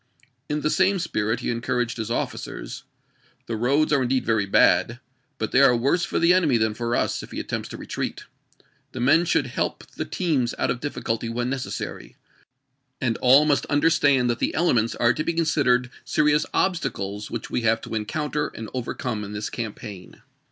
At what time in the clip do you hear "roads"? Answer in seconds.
3.55-3.93